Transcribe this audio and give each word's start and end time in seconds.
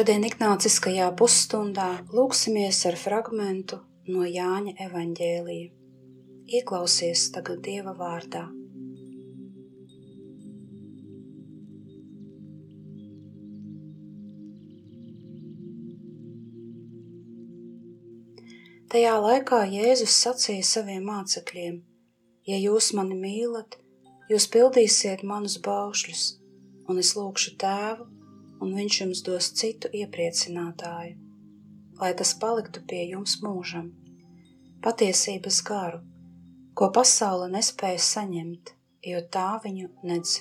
Šodien 0.00 0.22
Ignāciskajā 0.24 1.10
pusstundā 1.12 1.86
lūksimies 2.16 2.78
ar 2.88 2.94
fragmentu 2.96 3.76
no 4.08 4.22
Jāņa 4.24 4.70
evaņģēlija. 4.80 5.66
Ieklausies 6.56 7.24
tagad 7.34 7.58
Dieva 7.66 7.92
vārdā. 7.98 8.46
Tajā 18.94 19.18
laikā 19.26 19.58
Jēzus 19.74 20.14
sacīja 20.22 20.64
saviem 20.70 21.04
mācekļiem: 21.10 21.76
Ja 22.48 22.62
jūs 22.62 22.88
mani 22.96 23.20
mīlat, 23.26 23.76
jūs 24.32 24.48
pildīsiet 24.56 25.26
manus 25.34 25.58
baušļus, 25.68 26.24
un 26.88 27.04
es 27.04 27.12
lūgšu 27.20 27.54
tēvu, 27.60 28.08
un 28.60 28.76
viņš 28.76 29.00
jums 29.02 29.24
dos 29.26 29.50
citu 29.60 29.90
iepriecinātāju, 30.02 31.16
lai 32.00 32.12
tas 32.16 32.34
paliktu 32.42 32.84
pie 32.88 33.02
jums 33.14 33.38
mūžam, 33.44 33.90
patiesības 34.84 35.62
garu, 35.66 36.04
ko 36.74 36.90
pasaule 36.94 37.50
nespēja 37.52 38.00
saņemt, 38.06 38.74
jo 39.04 39.20
tā 39.32 39.50
viņu 39.64 39.90
nedz 40.06 40.40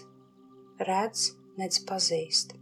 redz, 0.80 1.32
nedz 1.60 1.82
pazīst. 1.88 2.56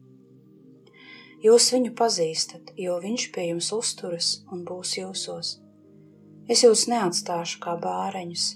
Jūs 1.44 1.70
viņu 1.74 1.94
pazīstat, 1.98 2.72
jo 2.82 2.98
viņš 3.02 3.28
pie 3.34 3.52
jums 3.52 3.70
uzturas 3.76 4.30
un 4.52 4.64
būs 4.66 4.96
jūsos. 4.98 5.58
Es 6.50 6.64
jūs 6.64 6.88
neatstāšu 6.90 7.60
kā 7.62 7.76
bāreņus, 7.82 8.48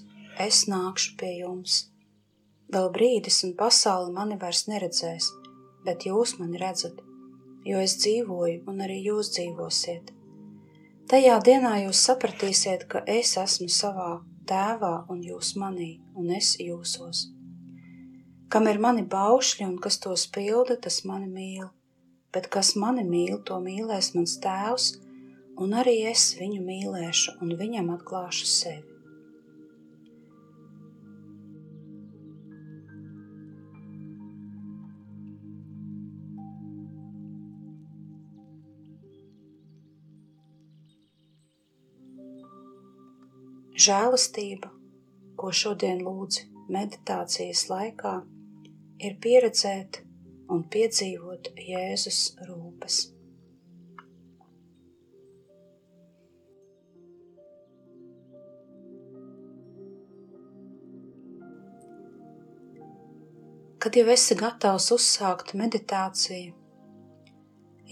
es 0.42 0.64
nākšu 0.66 1.14
pie 1.20 1.36
jums. 1.44 1.84
Vēl 2.72 2.88
brīdis 2.90 3.42
un 3.46 3.54
pasauli 3.54 4.10
mani 4.16 4.38
vairs 4.40 4.64
neredzēs, 4.66 5.28
bet 5.86 6.06
jūs 6.06 6.36
mani 6.38 6.60
redzat, 6.60 7.00
jo 7.66 7.80
es 7.82 7.96
dzīvoju 8.02 8.62
un 8.70 8.82
arī 8.86 8.98
jūs 9.06 9.32
dzīvosiet. 9.36 10.12
Tajā 11.10 11.38
dienā 11.44 11.72
jūs 11.84 12.00
sapratīsiet, 12.06 12.86
ka 12.88 13.02
es 13.06 13.34
esmu 13.40 13.68
savā 13.72 14.22
tēvā 14.48 14.94
un 15.12 15.22
jūs 15.26 15.54
manī, 15.60 15.92
un 16.16 16.30
es 16.32 16.54
jūsos. 16.62 17.26
Kam 18.52 18.68
ir 18.68 18.78
mani 18.84 19.02
baušļi 19.08 19.66
un 19.66 19.78
kas 19.80 19.98
tos 20.02 20.26
pilda, 20.32 20.76
tas 20.76 21.02
mani 21.08 21.28
mīl, 21.28 21.70
bet 22.32 22.48
kas 22.52 22.74
mani 22.76 23.04
mīl, 23.08 23.40
to 23.48 23.58
mīlēs 23.64 24.12
mans 24.16 24.38
tēvs, 24.44 24.88
un 25.60 25.76
arī 25.82 26.02
es 26.12 26.32
viņu 26.38 26.62
mīlēšu 26.64 27.38
un 27.40 27.56
viņam 27.60 27.92
atklāšu 27.96 28.48
sevi. 28.48 28.91
Žēlastība, 43.82 44.68
ko 45.40 45.48
šodien 45.58 46.02
lūdzi 46.06 46.42
meditācijas 46.70 47.62
laikā, 47.70 48.12
ir 49.06 49.16
pieredzēt 49.24 49.98
un 50.54 50.60
piedzīvot 50.74 51.48
Jēzus 51.58 52.20
rūpes. 52.46 53.00
Kad 63.82 63.98
jau 63.98 64.08
esi 64.14 64.38
gatavs 64.38 64.92
uzsākt 64.94 65.56
meditāciju, 65.58 66.54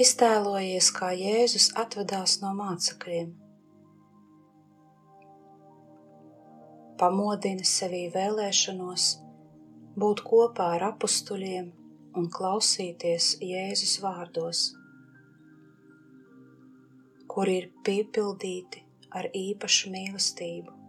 iztēlojies, 0.07 0.95
kā 0.95 1.15
Jēzus 1.27 1.73
atvedās 1.83 2.39
no 2.45 2.55
mācekļiem 2.63 3.39
pamodina 7.01 7.65
sevī 7.65 8.03
vēlēšanos 8.13 9.05
būt 10.03 10.21
kopā 10.27 10.67
ar 10.77 10.83
apstuļiem 10.91 11.71
un 12.21 12.27
klausīties 12.35 13.31
Jēzus 13.47 13.95
vārdos, 14.05 14.61
kuri 17.31 17.57
ir 17.63 17.71
piepildīti 17.89 18.85
ar 19.17 19.31
īpašu 19.33 19.95
mīlestību. 19.95 20.80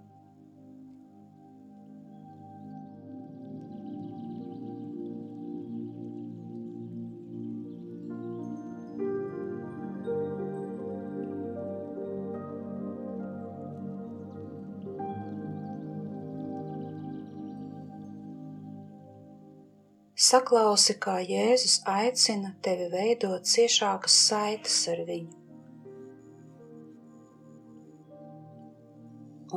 Saklausi, 20.31 20.93
kā 21.03 21.17
Jēzus 21.27 21.81
aicina 21.91 22.53
tevi 22.63 22.85
veidot 22.91 23.43
ciešākas 23.51 24.13
saites 24.29 24.75
ar 24.87 24.99
viņu. 25.07 25.39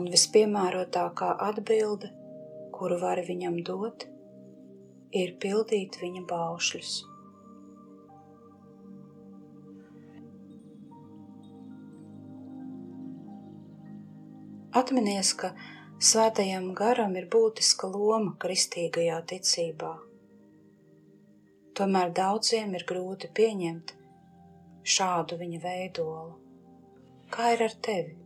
Un 0.00 0.08
vispiemērotākā 0.10 1.28
atbilde, 1.46 2.08
kuru 2.74 2.96
vari 3.02 3.22
viņam 3.28 3.60
dot, 3.68 4.06
ir 5.20 5.36
pildīt 5.44 5.98
viņa 6.00 6.22
baušļus. 6.32 6.94
Atminies, 14.82 15.30
ka 15.44 15.52
svētajam 16.10 16.72
garam 16.82 17.14
ir 17.22 17.30
būtiska 17.36 17.92
loma 17.94 18.34
kristīgajā 18.42 19.20
ticībā 19.34 19.92
Tomēr 21.78 22.12
daudziem 22.14 22.74
ir 22.78 22.84
grūti 22.86 23.30
pieņemt 23.34 23.94
šādu 24.96 25.38
viņa 25.40 25.62
veidolu. 25.64 26.36
Kā 27.34 27.48
ir 27.56 27.64
ar 27.66 27.74
tevi? 27.82 28.23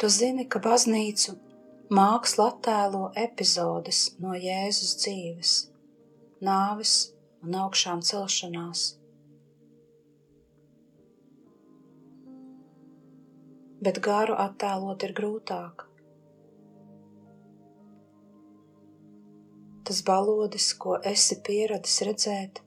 Tu 0.00 0.08
zini, 0.08 0.46
ka 0.48 0.62
baznīcu 0.64 1.34
māksla 1.92 2.44
attēlo 2.50 3.00
epizodes 3.22 3.98
no 4.24 4.30
Jēzus 4.32 4.94
dzīves, 5.02 5.50
nāves 6.48 6.92
un 7.44 7.58
augšām 7.62 8.00
celšanās. 8.10 8.84
Bet 13.84 14.00
garu 14.08 14.38
attēlot 14.46 15.04
ir 15.04 15.12
grūtāk. 15.20 15.84
Tas 19.84 20.00
balodis, 20.08 20.72
ko 20.80 20.96
esi 21.12 21.42
pieradis 21.44 22.00
redzēt, 22.08 22.64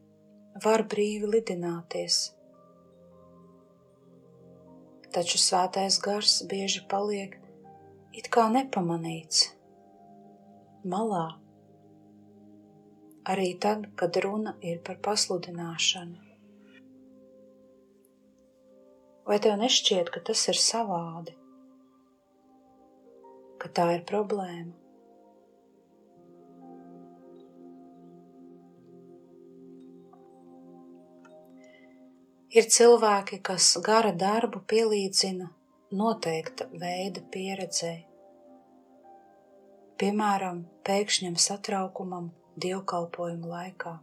var 0.70 0.86
brīvi 0.94 1.34
lidināties– 1.34 2.22
taču 5.14 5.40
svētais 5.42 6.00
gars 6.02 6.42
bieži 6.50 6.84
paliek 6.90 7.38
it 8.18 8.30
kā 8.34 8.46
nepamanīts, 8.54 9.46
malā, 10.94 11.26
arī 13.34 13.54
tad, 13.66 13.88
kad 14.00 14.20
runa 14.26 14.56
ir 14.62 14.82
par 14.86 15.00
pasludināšanu. 15.08 16.20
Vai 19.24 19.40
tev 19.40 19.56
nešķiet, 19.62 20.12
ka 20.12 20.22
tas 20.30 20.44
ir 20.52 20.60
savādi, 20.60 21.38
ka 23.64 23.72
tā 23.72 23.94
ir 23.98 24.08
problēma? 24.10 24.83
Ir 32.54 32.68
cilvēki, 32.70 33.40
kas 33.42 33.68
gara 33.82 34.12
darbu 34.14 34.60
pielīdzina 34.70 35.48
noteikta 35.98 36.68
veida 36.82 37.22
pieredzei. 37.34 38.04
Piemēram, 39.98 40.60
pēkšņam 40.86 41.40
satraukumam 41.42 42.28
dievkalpojumu 42.66 43.50
laikā. 43.50 43.94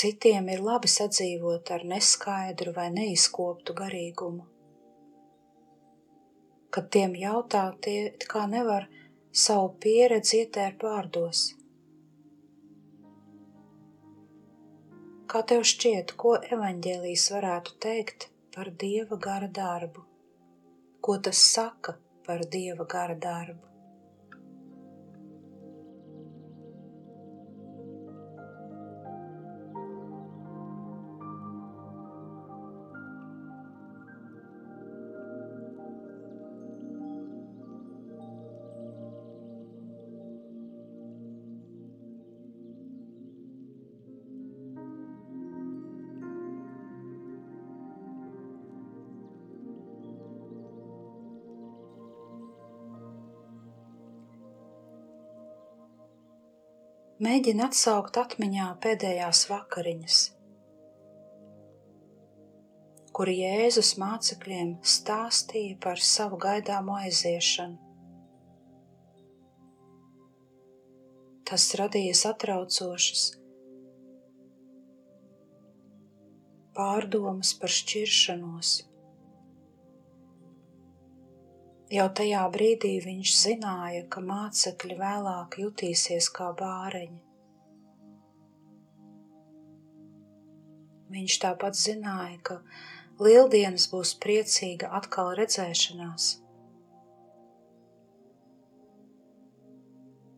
Citiem 0.00 0.50
ir 0.56 0.64
labi 0.66 0.90
sadzīvot 0.90 1.70
ar 1.76 1.86
neskaidru 1.92 2.74
vai 2.80 2.88
neizkoptu 2.96 3.78
garīgumu. 3.78 4.42
Kad 6.74 6.90
tiem 6.98 7.14
jautā, 7.22 7.62
tie 7.86 8.10
kā 8.26 8.48
nevar 8.50 8.90
savu 9.46 9.70
pieredzi 9.86 10.42
ietērt 10.42 10.82
vārdos– 10.90 11.46
Kā 15.28 15.42
tev 15.50 15.64
šķiet, 15.68 16.12
ko 16.20 16.30
evaņģēlīs 16.56 17.24
varētu 17.34 17.74
teikt 17.84 18.30
par 18.54 18.70
dieva 18.82 19.18
gara 19.26 19.48
darbu? 19.58 20.04
Ko 21.04 21.16
tas 21.26 21.42
saka 21.52 21.98
par 22.28 22.46
dieva 22.54 22.86
gara 22.94 23.16
darbu? 23.26 23.67
Mēģini 57.18 57.64
atsaukt 57.64 58.14
atmiņā 58.20 58.64
pēdējās 58.78 59.38
vakariņas, 59.50 60.18
kur 63.10 63.30
Jēzus 63.32 63.90
mācekļiem 63.98 64.76
stāstīja 64.86 65.80
par 65.82 65.98
savu 65.98 66.38
gaidāmo 66.44 66.94
aiziešanu. 67.00 67.74
Tas 71.50 71.66
radīja 71.82 72.14
satraucošas 72.20 73.24
pārdomas 76.78 77.50
par 77.58 77.74
šķiršanos. 77.80 78.76
Jau 81.88 82.04
tajā 82.12 82.42
brīdī 82.52 82.98
viņš 83.00 83.30
zināja, 83.42 84.02
ka 84.12 84.20
mācekļi 84.20 84.96
vēlāk 84.98 85.54
jutīsies 85.62 86.26
kā 86.36 86.50
bāreņi. 86.58 87.22
Viņš 91.14 91.36
tāpat 91.44 91.78
zināja, 91.80 92.36
ka 92.44 92.58
lieldienas 93.24 93.86
būs 93.88 94.12
priecīga 94.20 94.90
atkal 94.98 95.32
redzēšanās. 95.40 96.26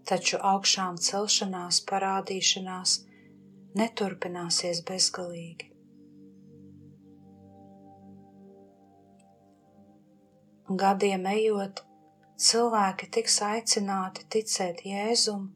Taču 0.06 0.38
augšām 0.52 1.02
celšanās 1.02 1.82
parādīšanās 1.90 2.94
neturpināsies 3.82 4.84
bezgalīgi. 4.86 5.69
Gadiem 10.70 11.24
ejot, 11.26 11.80
cilvēki 12.38 13.08
tiks 13.10 13.40
aicināti 13.42 14.22
ticēt 14.30 14.84
Jēzum, 14.86 15.48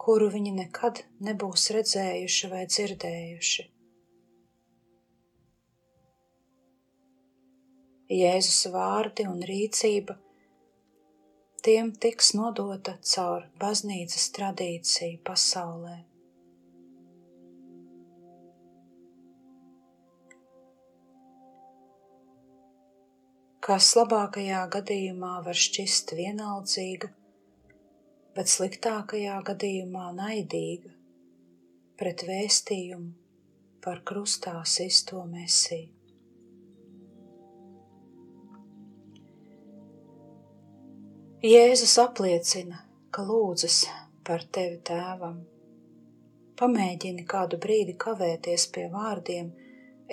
kuru 0.00 0.30
viņi 0.32 0.54
nekad 0.62 1.02
nebūs 1.26 1.66
redzējuši 1.76 2.48
vai 2.54 2.62
dzirdējuši. 2.70 3.66
Jēzus 8.16 8.62
vārdi 8.72 9.28
un 9.28 9.44
rīcība 9.44 10.16
tiem 11.66 11.92
tiks 11.92 12.32
nodota 12.38 12.96
caur 13.12 13.50
baznīcas 13.60 14.30
tradīciju 14.38 15.20
pasaulē. 15.26 15.98
Kas 23.66 23.86
labākajā 23.98 24.60
gadījumā 24.70 25.32
var 25.42 25.58
šķist 25.58 26.12
vienaldzīga, 26.14 27.08
bet 28.36 28.52
sliktākajā 28.52 29.40
gadījumā 29.48 30.04
naidīga 30.14 30.92
pret 31.98 32.22
vēstījumu 32.28 33.10
par 33.82 34.04
krustā 34.06 34.54
sisto 34.70 35.24
mesiju. 35.32 35.90
Jēzus 41.46 41.96
apliecina, 42.04 42.84
ka 43.10 43.26
lūdzas 43.26 43.80
par 44.26 44.46
tevi 44.46 44.78
tēvam. 44.86 45.42
Pamēģini 46.62 47.26
kādu 47.34 47.58
brīdi 47.66 47.98
kavēties 47.98 48.70
pie 48.74 48.86
vārdiem: 48.94 49.52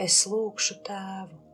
Es 0.10 0.24
lūgšu 0.30 0.82
tēvu. 0.90 1.53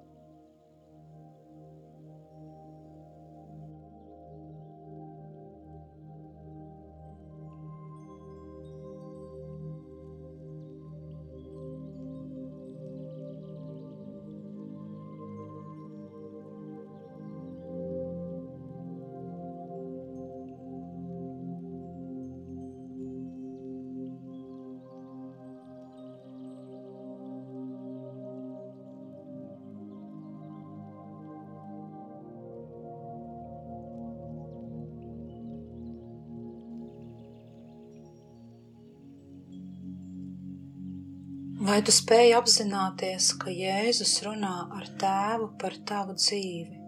Vai 41.69 41.83
tu 41.85 41.93
spēj 41.93 42.31
apzināties, 42.33 43.25
ka 43.37 43.51
Jēzus 43.53 44.15
runā 44.25 44.53
ar 44.73 44.87
tēvu 45.01 45.49
par 45.61 45.75
tavu 45.85 46.15
dzīvi? 46.17 46.79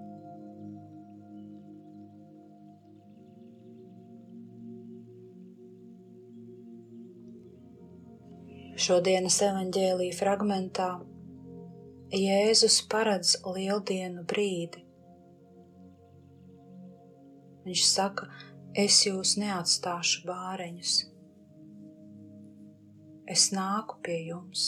Šodienas 8.88 9.38
evaņģēlīja 9.51 10.17
fragmentā 10.17 10.89
Jēzus 12.17 12.79
paredz 12.89 13.35
lieldienu 13.45 14.25
brīdi. 14.33 14.81
Viņš 17.69 17.85
saka, 17.91 18.33
es 18.88 19.03
jūs 19.05 19.38
neatstāšu 19.45 20.25
bāreņus 20.31 20.97
es 23.31 23.50
nāku 23.55 24.00
pie 24.05 24.17
jums. 24.27 24.65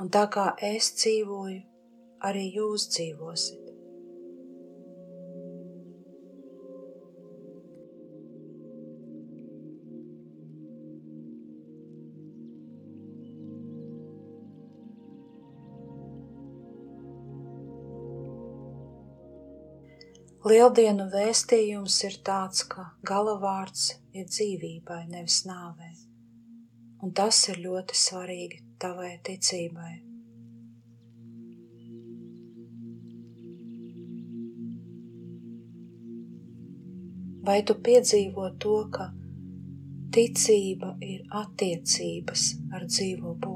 Un 0.00 0.08
tā 0.12 0.24
kā 0.32 0.52
es 0.72 0.92
dzīvoju, 0.98 1.60
arī 2.28 2.46
jūs 2.56 2.88
dzīvosiet. 2.94 3.62
Lieldienu 20.42 21.04
vēstījums 21.06 21.96
ir 22.08 22.16
tāds, 22.26 22.64
ka 22.66 22.88
galavārds 23.06 23.92
ir 24.18 24.26
dzīvībai, 24.26 25.04
nevis 25.12 25.44
nāvei, 25.46 25.92
un 27.02 27.12
tas 27.18 27.38
ir 27.50 27.58
ļoti 27.64 27.98
svarīgi 27.98 28.62
tavai 28.82 29.12
ticībai. 29.26 29.92
Vai 37.42 37.58
tu 37.66 37.74
piedzīvo 37.88 38.52
to, 38.62 38.76
ka 38.94 39.08
ticība 40.14 40.92
ir 41.02 41.24
attiecības 41.42 42.46
ar 42.76 42.86
dzīvo 42.86 43.34
būtni? 43.34 43.51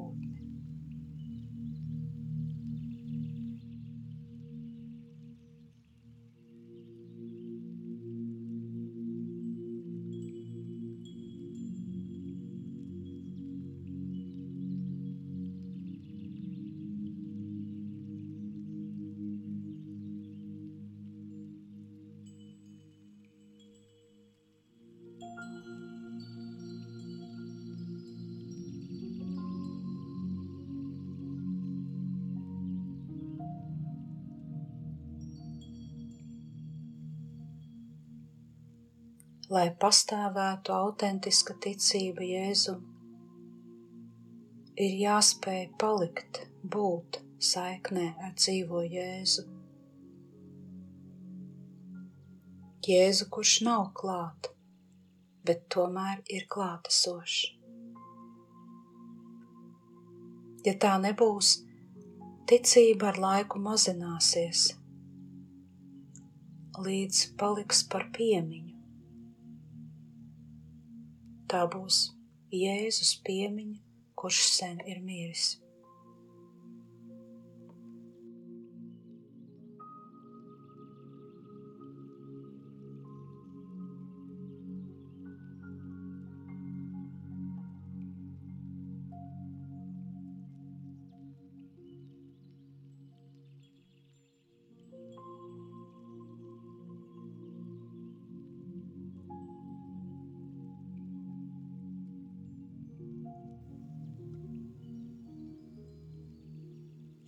Lai 39.51 39.69
pastāvētu 39.83 40.75
autentiska 40.75 41.55
ticība 41.63 42.27
Jēzum, 42.27 42.81
ir 44.75 44.97
jāspēj 45.01 45.69
palikt, 45.79 46.41
būt 46.67 47.21
saiknē 47.51 48.09
ar 48.27 48.33
dzīvo 48.35 48.83
Jēzu. 48.91 49.47
Jēzu, 52.87 53.29
kurš 53.35 53.55
nav 53.67 53.89
klāt, 53.99 54.51
bet 55.47 55.65
tomēr 55.75 56.23
ir 56.31 56.47
klātesošs. 56.51 57.53
Ja 60.67 60.75
tā 60.83 60.97
nebūs, 60.99 61.61
ticība 62.51 63.13
ar 63.13 63.21
laiku 63.23 63.63
mazināsies, 63.63 64.73
līdz 66.83 67.29
paliks 67.39 67.87
par 67.91 68.11
piemiņu 68.15 68.76
tā 71.51 71.63
būs 71.71 71.99
Jēzus 72.55 73.17
piemiņa, 73.27 73.79
kurš 74.19 74.43
sen 74.57 74.81
ir 74.87 75.03
miris. 75.03 75.57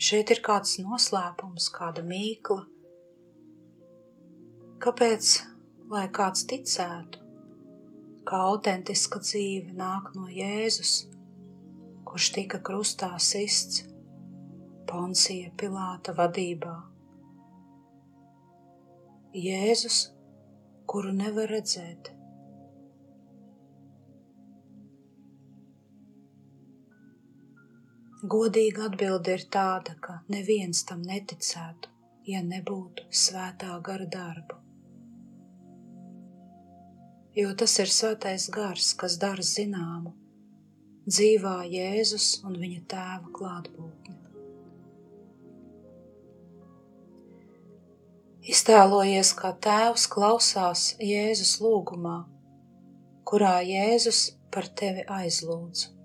Šeit 0.09 0.31
ir 0.33 0.39
kāds 0.41 0.79
noslēpums, 0.81 1.67
kāda 1.75 2.01
mīkla. 2.07 2.63
Kāpēc, 4.81 5.33
lai 5.93 6.05
kāds 6.19 6.47
ticētu, 6.49 7.21
ka 8.31 8.39
autentiska 8.47 9.21
dzīve 9.21 9.75
nāk 9.77 10.09
no 10.17 10.31
Jēzus, 10.33 10.93
kurš 12.09 12.31
tika 12.39 12.63
krustā 12.65 13.11
sists 13.21 13.83
Poncija 14.89 15.53
Pilāta 15.61 16.17
vadībā? 16.17 16.77
Jēzus, 19.37 19.99
kuru 20.89 21.13
nevar 21.21 21.53
redzēt, 21.53 22.15
Godīga 28.19 28.89
atbilde 28.89 29.37
ir 29.37 29.45
tāda, 29.47 29.93
ka 30.03 30.17
neviens 30.27 30.81
tam 30.83 31.05
neticētu, 31.07 31.91
ja 32.27 32.41
nebūtu 32.43 33.05
svētā 33.15 33.77
gara 33.87 34.07
darbu. 34.11 34.57
Jo 37.39 37.53
tas 37.55 37.77
ir 37.79 37.87
svētais 37.87 38.49
gars, 38.51 38.89
kas 38.99 39.15
dara 39.23 39.45
zināmu 39.47 40.17
dzīvā 41.07 41.61
Jēzus 41.71 42.41
un 42.43 42.57
viņa 42.59 42.81
tēva 42.91 43.31
klātbūtni. 43.37 44.17
Iztēlojies, 48.51 49.31
kā 49.39 49.53
tēvs 49.63 50.09
klausās 50.11 50.89
Jēzus 50.99 51.55
lūgumā, 51.63 52.25
kurā 53.23 53.61
Jēzus 53.63 54.25
par 54.51 54.67
tevi 54.75 55.07
aizlūdz. 55.07 55.98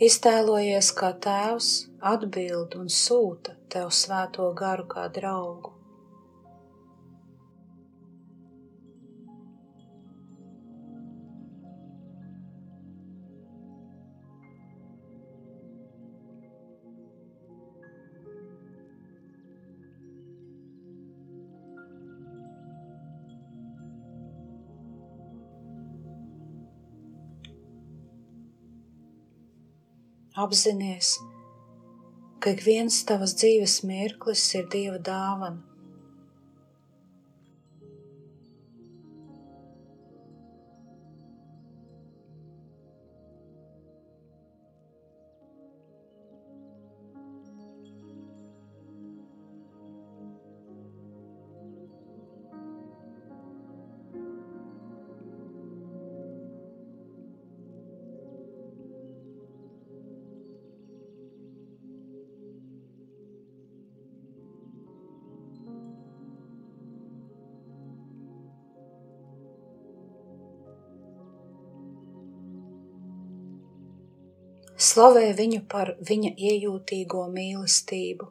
Iztēlojies, 0.00 0.86
kā 0.96 1.10
tēvs 1.24 1.66
atbild 2.10 2.72
un 2.78 2.86
sūta 2.88 3.52
tev 3.68 3.90
svēto 3.92 4.46
garu 4.56 4.86
kā 4.88 5.02
draugu. 5.12 5.74
Apzinies, 30.40 31.18
ka 32.40 32.54
ik 32.54 32.62
viens 32.64 33.02
tavas 33.04 33.34
dzīves 33.36 33.74
mirklis 33.84 34.44
ir 34.56 34.70
Dieva 34.72 35.00
dāvana. 35.08 35.69
Slavē 74.80 75.26
viņu 75.36 75.58
par 75.68 75.90
viņa 76.08 76.30
iejūtīgo 76.40 77.26
mīlestību. 77.34 78.30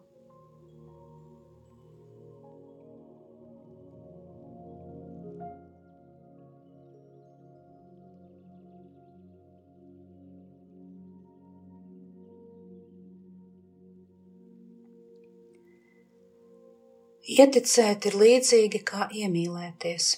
Ieticēt 17.30 18.10
ir 18.10 18.16
līdzīgi 18.26 18.82
kā 18.90 19.06
iemīlēties. 19.22 20.12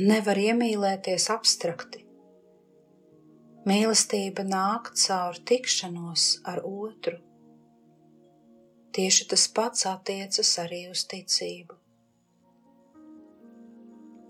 Nevar 0.00 0.46
iemīlēties 0.48 1.28
abstrakti. 1.34 2.07
Mīlestība 3.66 4.44
nāk 4.46 4.92
caur 4.94 5.38
tikšanos 5.50 6.26
ar 6.46 6.60
otru. 6.62 7.16
Tieši 8.94 9.26
tas 9.32 9.48
pats 9.50 9.86
attiecas 9.90 10.52
arī 10.62 10.84
uz 10.92 11.02
ticību. 11.10 11.74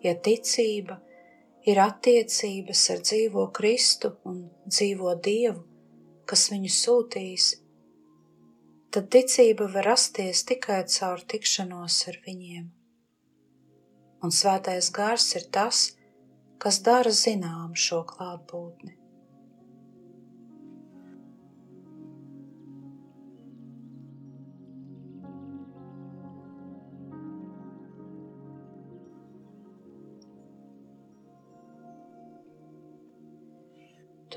Ja 0.01 0.15
ticība 0.17 0.97
ir 1.69 1.81
attiecības 1.83 2.83
ar 2.95 3.05
dzīvo 3.05 3.45
Kristu 3.53 4.15
un 4.25 4.43
dzīvo 4.65 5.15
Dievu, 5.29 5.65
kas 6.25 6.49
viņu 6.53 6.73
sūtīs, 6.73 7.51
tad 8.95 9.11
ticība 9.13 9.69
var 9.75 9.91
rasties 9.93 10.45
tikai 10.49 10.83
caur 10.89 11.21
tikšanos 11.35 12.01
ar 12.09 12.21
viņiem. 12.25 12.69
Un 14.25 14.35
svētais 14.35 14.89
gars 14.91 15.29
ir 15.39 15.45
tas, 15.55 15.83
kas 16.59 16.81
dara 16.83 17.13
zinām 17.15 17.77
šo 17.79 18.03
klātbūtni. 18.09 18.98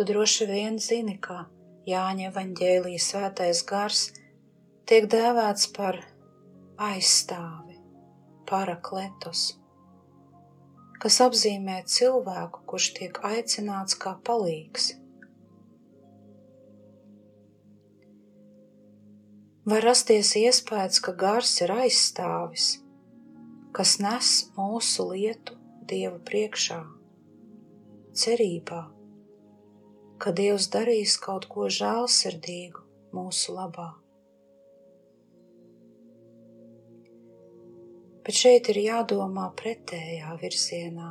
Tu 0.01 0.05
droši 0.05 0.46
vien 0.50 0.79
zini, 0.81 1.13
ka 1.22 1.43
Jāņa 1.86 2.31
evaņģēlijas 2.31 3.03
svētais 3.12 3.60
gars 3.70 4.00
tiek 4.89 5.05
dēvēts 5.13 5.67
par 5.75 6.00
aizstāvi, 6.81 7.75
parakletos, 8.50 9.43
kas 11.03 11.17
apzīmē 11.22 11.75
cilvēku, 11.86 12.63
kurš 12.72 12.88
tiek 12.98 13.20
aicināts 13.29 13.93
kā 14.01 14.15
palīgs. 14.25 14.88
Var 19.70 19.86
rasties 19.86 20.31
iespējas, 20.41 20.98
ka 20.98 21.13
gars 21.25 21.51
ir 21.62 21.75
aizstāvis, 21.75 22.72
kas 23.70 24.00
nes 24.01 24.34
mūsu 24.58 25.05
lietu 25.12 25.60
Dieva 25.93 26.17
priekšā, 26.31 26.79
cerībā 28.17 28.81
ka 30.22 30.32
Dievs 30.38 30.68
darīs 30.74 31.16
kaut 31.18 31.48
ko 31.50 31.66
žēlsirdīgu 31.74 32.84
mūsu 33.18 33.56
labā. 33.56 33.88
Bet 38.22 38.38
šeit 38.38 38.70
ir 38.70 38.78
jādomā 38.84 39.48
pretējā 39.58 40.36
virzienā, 40.44 41.08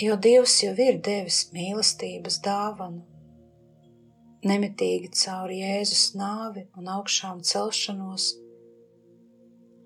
jo 0.00 0.16
Dievs 0.26 0.56
jau 0.64 0.72
ir 0.86 0.96
devis 1.10 1.42
mīlestības 1.52 2.40
dāvanu, 2.46 3.04
nemitīgi 4.48 5.12
caur 5.20 5.52
Jēzus 5.52 6.06
nāvi 6.16 6.64
un 6.80 6.88
augšām 6.96 7.44
celšanos, 7.52 8.30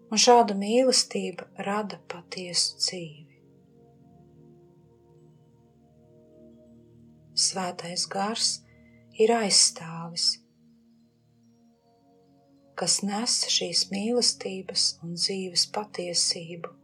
un 0.09 0.23
šāda 0.29 0.55
mīlestība 0.63 1.51
rada 1.67 1.99
patiesu 2.15 2.79
dzīvi. 2.79 3.28
Svētais 7.39 8.05
gars 8.11 8.49
ir 9.19 9.33
aizstāvis, 9.35 10.27
kas 12.79 13.01
nes 13.07 13.37
šīs 13.55 13.87
mīlestības 13.93 14.89
un 15.07 15.15
dzīves 15.19 15.67
patiesību 15.75 16.75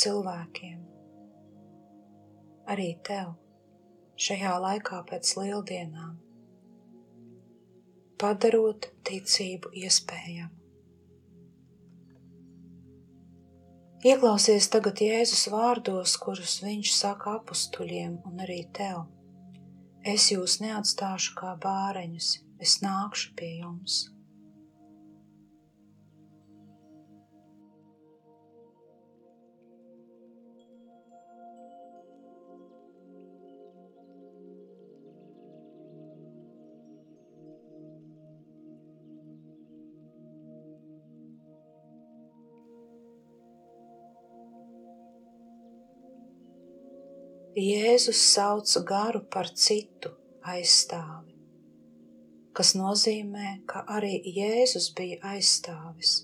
cilvēkiem, 0.00 0.78
arī 2.70 2.88
tev 3.10 3.34
šajā 4.20 4.54
laikā 4.66 5.02
pēc 5.10 5.34
lieldienām, 5.40 6.16
padarot 8.20 8.90
ticību 9.08 9.74
iespējamu. 9.82 10.59
Ieklausies 14.00 14.64
tagad 14.72 14.96
Jēzus 15.04 15.42
vārdos, 15.52 16.14
kurus 16.16 16.54
viņš 16.64 16.92
saka 16.96 17.34
apstuļiem 17.36 18.14
un 18.30 18.38
arī 18.40 18.62
tev. 18.72 19.02
Es 20.00 20.30
jūs 20.32 20.54
neatstāšu 20.62 21.34
kā 21.36 21.50
bāreņus, 21.60 22.30
es 22.64 22.78
nākšu 22.80 23.34
pie 23.36 23.50
jums. 23.58 24.06
Jēzus 47.60 48.20
sauca 48.32 48.80
garu 48.88 49.20
par 49.34 49.50
citu 49.52 50.14
aizstāvi, 50.48 51.34
kas 52.56 52.72
nozīmē, 52.78 53.60
ka 53.68 53.82
arī 53.96 54.14
Jēzus 54.24 54.86
bija 54.96 55.18
aizstāvis. 55.34 56.14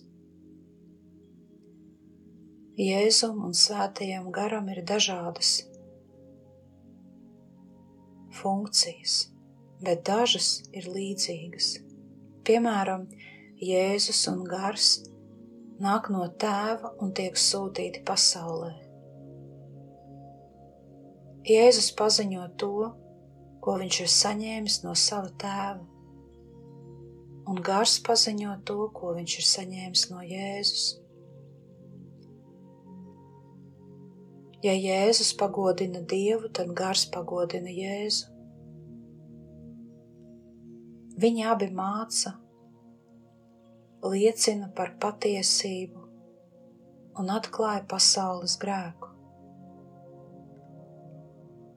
Jēzum 2.81 3.42
un 3.44 3.53
svētajam 3.57 4.31
garam 4.33 4.70
ir 4.72 4.83
dažādas 4.88 5.53
funkcijas, 8.37 9.18
bet 9.85 10.07
dažas 10.09 10.51
ir 10.72 10.88
līdzīgas. 10.92 11.70
Piemēram, 12.49 13.09
Jēzus 13.61 14.25
un 14.33 14.42
gars 14.49 14.90
nāk 15.83 16.09
no 16.12 16.25
tēva 16.29 16.96
un 17.01 17.12
tiek 17.16 17.37
sūtīti 17.40 18.05
pasaulē. 18.09 18.86
Jēzus 21.46 21.92
paziņo 21.94 22.44
to, 22.59 22.88
ko 23.62 23.76
viņš 23.78 23.98
ir 24.02 24.09
saņēmis 24.11 24.80
no 24.82 24.96
sava 24.98 25.28
tēva, 25.38 25.85
un 27.46 27.61
gars 27.68 28.00
paziņo 28.09 28.56
to, 28.66 28.88
ko 28.96 29.12
viņš 29.14 29.37
ir 29.38 29.46
saņēmis 29.52 30.02
no 30.11 30.24
Jēzus. 30.26 30.88
Ja 34.66 34.74
Jēzus 34.74 35.30
pagodina 35.38 36.02
Dievu, 36.02 36.50
tad 36.50 36.74
gars 36.74 37.06
pagodina 37.14 37.70
Jēzu. 37.70 38.26
Viņi 41.22 41.46
abi 41.54 41.70
māca, 41.70 42.35
liecina 44.02 44.74
par 44.74 44.96
patiesību 44.98 46.09
un 47.22 47.37
atklāja 47.38 47.87
pasaules 47.87 48.59
grēku 48.59 49.06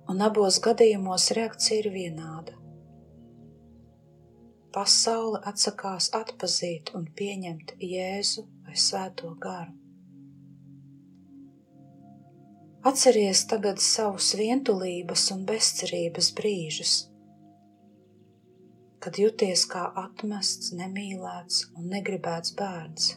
un 0.09 0.23
abos 0.25 0.57
gadījumos 0.65 1.29
reakcija 1.37 1.83
ir 1.83 1.89
vienāda. 1.93 2.55
Pasaule 4.73 5.41
atsakās 5.49 6.09
atpazīt 6.17 6.91
un 6.97 7.05
pieņemt 7.19 7.75
Jēzu 7.81 8.45
vai 8.65 8.77
Svēto 8.77 9.31
garu. 9.41 9.75
Atceries 12.89 13.41
tagad 13.51 13.81
savus 13.83 14.31
vientulības 14.39 15.25
un 15.35 15.41
bezcerības 15.49 16.29
brīžus, 16.37 16.93
kad 19.03 19.19
jūties 19.19 19.65
kā 19.69 19.89
atmests, 19.99 20.71
nemīlēts 20.79 21.65
un 21.75 21.89
negribēts 21.91 22.55
bērns. 22.55 23.11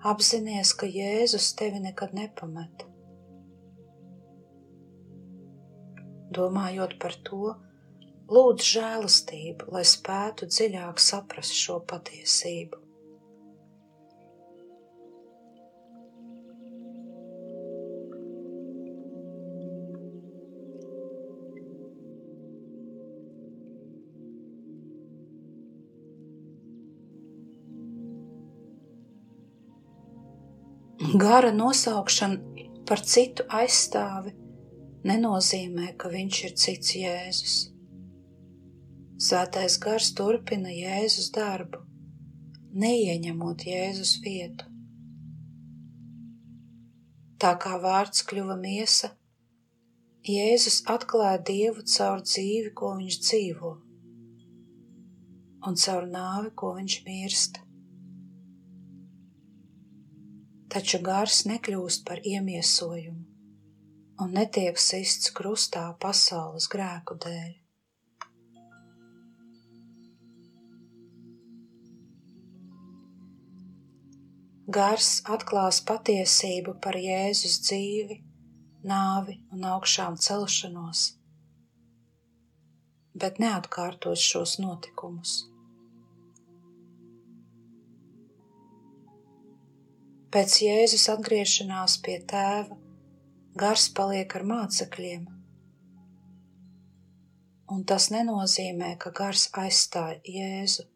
Apzinies, 0.00 0.70
ka 0.80 0.86
Jēzus 0.88 1.50
tevi 1.58 1.76
nekad 1.84 2.14
nepamet. 2.16 2.86
Domājot 6.32 6.94
par 7.02 7.16
to, 7.26 7.50
lūdz 8.32 8.64
žēlastību, 8.70 9.68
lai 9.74 9.82
spētu 9.84 10.48
dziļāk 10.48 11.02
saprast 11.04 11.58
šo 11.58 11.82
patiesību. 11.92 12.80
Gara 31.18 31.50
nosaukšana 31.50 32.36
par 32.86 33.00
citu 33.02 33.42
aizstāvi 33.50 34.30
nenozīmē, 35.10 35.88
ka 35.98 36.06
viņš 36.12 36.36
ir 36.46 36.52
cits 36.62 36.92
Jēzus. 36.94 37.54
Svētais 39.18 39.74
gars 39.82 40.12
turpina 40.14 40.70
Jēzus 40.70 41.32
darbu, 41.34 41.80
neieņemot 42.84 43.64
Jēzus 43.66 44.12
vietu. 44.22 44.68
Tā 47.42 47.56
kā 47.58 47.80
vārds 47.82 48.22
kļuva 48.30 48.54
miesa, 48.60 49.10
Jēzus 50.30 50.84
atklāja 50.94 51.40
Dievu 51.50 51.82
caur 51.96 52.22
dzīvi, 52.22 52.70
ko 52.70 52.92
viņš 53.00 53.18
dzīvo, 53.24 53.72
un 55.66 55.82
caur 55.86 56.06
nāvi, 56.14 56.54
ko 56.54 56.76
viņš 56.78 56.98
mirst. 57.08 57.60
Taču 60.70 61.00
gars 61.02 61.40
nekļūst 61.50 62.04
par 62.06 62.20
iemiesojumu 62.22 63.24
un 64.22 64.36
netiek 64.36 64.76
sists 64.78 65.32
krustā 65.34 65.82
pasaules 66.02 66.68
grēku 66.70 67.16
dēļ. 67.24 67.50
Gars 74.70 75.08
atklās 75.36 75.80
patiesību 75.90 76.76
par 76.84 76.94
Jēzus 77.02 77.56
dzīvi, 77.66 78.20
nāvi 78.86 79.40
un 79.50 79.64
augšām 79.72 80.20
celšanos, 80.22 81.06
bet 83.18 83.42
neatkārtos 83.42 84.22
šos 84.22 84.60
notikumus. 84.62 85.40
Pēc 90.30 90.60
Jēzus 90.62 91.08
atgriešanās 91.10 91.96
pie 92.06 92.20
tēva, 92.30 92.76
gars 93.58 93.88
paliek 93.96 94.36
ar 94.38 94.44
mācekļiem, 94.46 95.24
un 97.74 97.82
tas 97.92 98.06
nenozīmē, 98.14 98.92
ka 99.02 99.10
gars 99.10 99.48
aizstāja 99.64 100.20
Jēzu. 100.36 100.86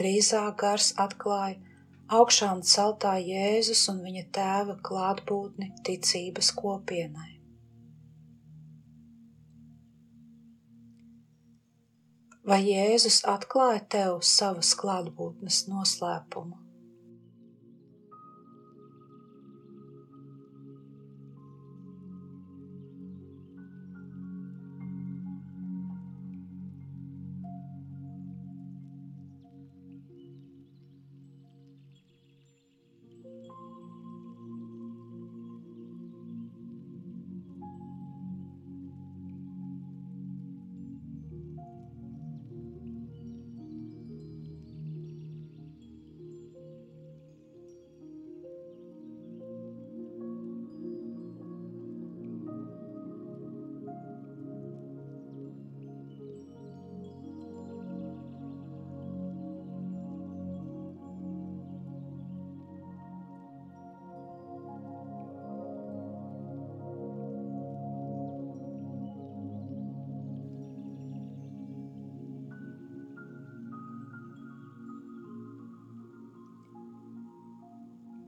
Drīzāk 0.00 0.56
gars 0.64 0.94
atklāja 1.06 1.60
augšām 2.08 2.64
celtā 2.72 3.18
Jēzus 3.20 3.84
un 3.92 4.00
viņa 4.08 4.28
tēva 4.32 4.78
klātbūtni 4.88 5.74
ticības 5.84 6.54
kopienai. 6.56 7.37
Vai 12.48 12.62
Jēzus 12.64 13.18
atklāja 13.28 13.80
tev 13.92 14.22
savas 14.24 14.70
klātbūtnes 14.80 15.66
noslēpumu? 15.68 16.57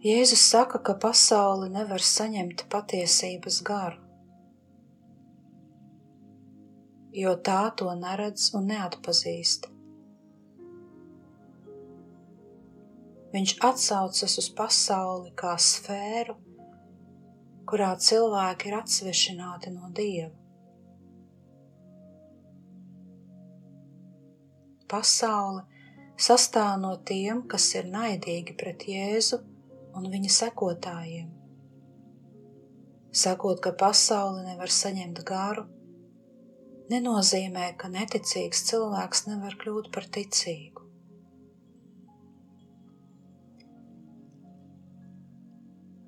Jēzus 0.01 0.41
saka, 0.49 0.79
ka 0.81 0.95
pasaule 0.97 1.67
nevar 1.69 2.01
saņemt 2.01 2.63
patiesības 2.73 3.59
garu, 3.69 3.99
jo 7.13 7.35
tā 7.49 7.59
to 7.77 7.93
neredz 7.99 8.47
un 8.57 8.71
neatpazīst. 8.73 9.69
Viņš 13.35 13.55
atsaucas 13.69 14.39
uz 14.41 14.49
pasauli 14.63 15.35
kā 15.43 15.53
sfēru, 15.67 16.39
kurā 17.69 17.91
cilvēki 18.09 18.73
ir 18.73 18.79
atsvešināti 18.81 19.75
no 19.77 19.93
Dieva. 20.01 20.33
Pasaule 24.89 25.69
sastāv 26.17 26.81
no 26.81 26.97
tiem, 27.05 27.45
kas 27.45 27.69
ir 27.77 27.93
naidīgi 27.93 28.57
pret 28.65 28.89
Jēzu 28.89 29.45
un 29.97 30.09
viņa 30.13 30.31
sekotājiem. 30.37 31.29
Sakot, 33.11 33.59
ka 33.65 33.73
pasaule 33.75 34.45
nevar 34.47 34.71
saņemt 34.71 35.25
garu, 35.27 35.65
nenozīmē, 36.93 37.73
ka 37.81 37.91
neticīgs 37.91 38.63
cilvēks 38.71 39.27
nevar 39.27 39.57
kļūt 39.59 39.91
par 39.95 40.07
ticīgu. 40.15 40.87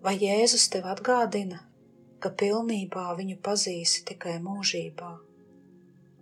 Vai 0.02 0.16
Jēzus 0.18 0.68
tev 0.70 0.88
atgādina, 0.90 1.60
ka 2.22 2.30
pilnībā 2.30 3.04
viņu 3.18 3.38
pazīsi 3.42 4.02
tikai 4.06 4.38
mūžībā, 4.42 5.12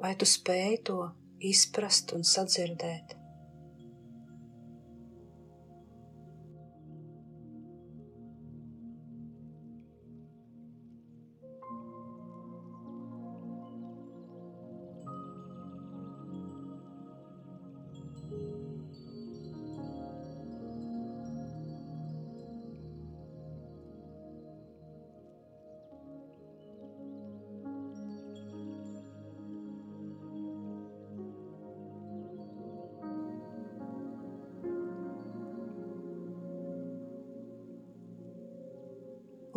vai 0.01 0.17
tu 0.21 0.29
spēj 0.29 0.77
to 0.89 1.01
izprast 1.53 2.13
un 2.17 2.25
sadzirdēt? 2.29 3.20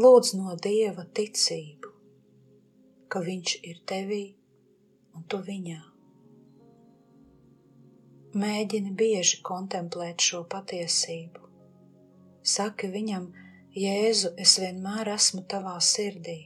Lūdz 0.03 0.33
no 0.35 0.55
Dieva 0.57 1.03
ticību, 1.15 1.89
ka 3.07 3.19
Viņš 3.23 3.51
ir 3.69 3.77
tevī 3.87 4.23
un 5.15 5.23
tu 5.29 5.37
viņā. 5.45 5.77
Mēģini 8.41 8.91
bieži 8.99 9.39
kontemplēt 9.49 10.25
šo 10.25 10.41
patiesību. 10.55 11.45
Saki 12.55 12.89
viņam, 12.95 13.29
Jēzu, 13.77 14.33
es 14.45 14.57
vienmēr 14.63 15.13
esmu 15.13 15.45
tavā 15.53 15.77
sirdī. 15.93 16.39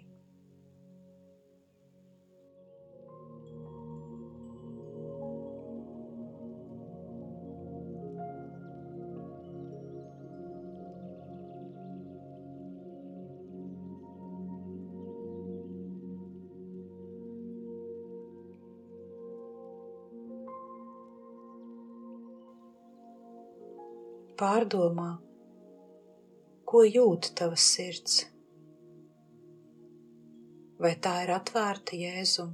Pārdomā, 24.38 25.12
ko 26.70 26.84
jūt 26.86 27.32
tavs 27.40 27.64
sirds. 27.74 28.18
Vai 30.78 30.92
tā 31.02 31.14
ir 31.24 31.32
atvērta 31.34 31.98
Jēzum? 31.98 32.52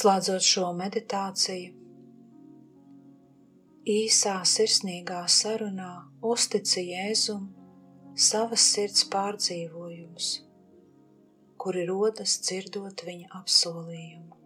Noslēdzot 0.00 0.44
šo 0.48 0.68
meditāciju, 0.72 1.74
īsā 3.84 4.36
sirsnīgā 4.48 5.18
sarunā 5.28 5.88
uztici 6.24 6.86
Jēzum 6.86 7.42
savas 8.28 8.64
sirds 8.72 9.04
pārdzīvojumus, 9.12 10.30
kuri 11.60 11.84
rodas 11.92 12.38
dzirdot 12.46 13.04
viņa 13.10 13.28
apsolījumu. 13.42 14.39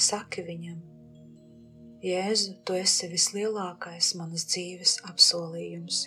Saki 0.00 0.42
viņam, 0.46 0.78
Jēzu, 2.00 2.54
tu 2.64 2.72
esi 2.80 3.10
vislielākais 3.12 4.14
manas 4.16 4.46
dzīves 4.48 4.94
apsolījums. 5.04 5.98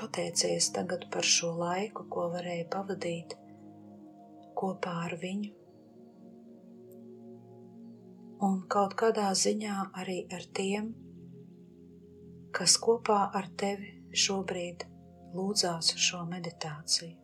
Pateicies 0.00 0.70
tagad 0.72 1.04
par 1.12 1.28
šo 1.28 1.50
laiku, 1.58 2.06
ko 2.08 2.30
varēji 2.32 2.64
pavadīt 2.72 3.34
kopā 4.56 4.94
ar 5.02 5.16
viņu, 5.20 5.50
un 8.48 8.56
kaut 8.72 8.96
kādā 9.04 9.26
ziņā 9.42 9.76
arī 10.00 10.22
ar 10.32 10.46
tiem, 10.56 10.88
kas 12.56 12.78
kopā 12.80 13.20
ar 13.36 13.52
tevi 13.60 13.92
šobrīd 14.24 14.88
lūdzās 15.36 15.92
šo 16.06 16.22
meditāciju. 16.32 17.23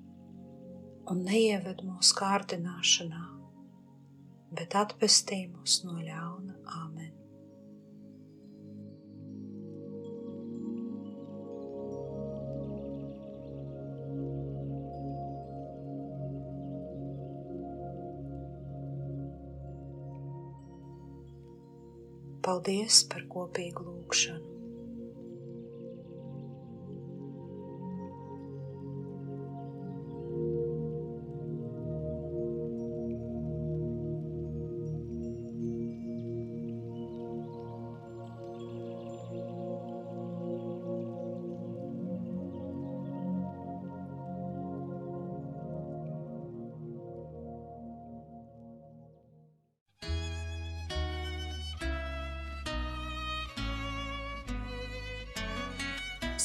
un 1.11 1.25
neieved 1.27 1.81
mūsu 1.83 2.15
kārdināšanā, 2.21 3.23
bet 4.55 4.77
atpestī 4.79 5.43
mūs 5.51 5.81
no 5.83 5.97
ļauna. 5.99 6.55
Āmen! 6.71 7.11
Paldies 22.41 23.03
par 23.11 23.27
kopīgu 23.35 23.85
lūgšanu! 23.89 24.60